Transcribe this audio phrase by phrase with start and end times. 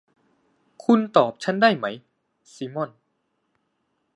[0.83, 1.85] คุณตอบฉันได้ไหม
[2.53, 2.91] ซิมม่อน